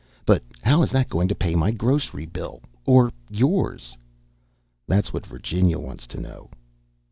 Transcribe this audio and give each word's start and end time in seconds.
But 0.25 0.41
how 0.63 0.81
is 0.81 0.89
that 0.89 1.09
going 1.09 1.27
to 1.27 1.35
pay 1.35 1.53
my 1.53 1.69
grocery 1.69 2.25
bill 2.25 2.63
or 2.87 3.11
yours?" 3.29 3.95
"That's 4.87 5.13
what 5.13 5.27
Virginia 5.27 5.77
wants 5.77 6.07
to 6.07 6.19
know." 6.19 6.49